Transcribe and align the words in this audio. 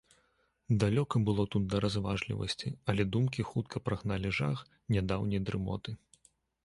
Далёка 0.83 1.19
было 1.27 1.43
тут 1.55 1.67
да 1.73 1.81
разважлівасці, 1.85 2.73
але 2.93 3.07
думкі 3.17 3.45
хутка 3.53 3.83
прагналі 3.91 4.35
жах 4.39 4.67
нядаўняй 4.97 5.41
дрымоты. 5.51 5.91